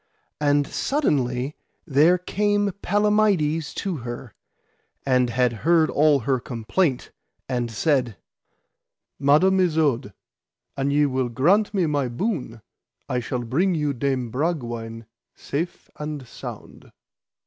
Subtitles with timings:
[0.39, 1.55] And suddenly
[1.85, 4.33] there came Palamides to her,
[5.05, 7.11] and had heard all her complaint,
[7.47, 8.17] and said:
[9.19, 10.11] Madam Isoud,
[10.75, 12.63] an ye will grant me my boon,
[13.07, 16.91] I shall bring to you Dame Bragwaine safe and sound.